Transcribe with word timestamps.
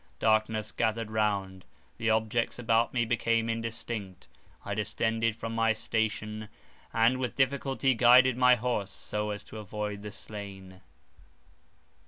Darkness 0.17 0.71
gathered 0.71 1.11
round; 1.11 1.63
the 1.99 2.09
objects 2.09 2.57
about 2.57 2.91
me 2.91 3.05
became 3.05 3.47
indistinct, 3.47 4.27
I 4.65 4.73
descended 4.73 5.35
from 5.35 5.53
my 5.53 5.73
station, 5.73 6.49
and 6.91 7.19
with 7.19 7.35
difficulty 7.35 7.93
guided 7.93 8.35
my 8.35 8.55
horse, 8.55 8.89
so 8.89 9.29
as 9.29 9.43
to 9.43 9.59
avoid 9.59 10.01
the 10.01 10.09
slain. 10.09 10.81